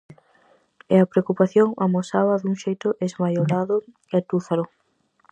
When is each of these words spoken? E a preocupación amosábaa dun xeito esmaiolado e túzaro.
E 0.93 0.95
a 1.03 1.09
preocupación 1.11 1.67
amosábaa 1.85 2.41
dun 2.41 2.55
xeito 2.63 2.87
esmaiolado 3.05 3.75
e 4.17 4.19
túzaro. 4.29 4.65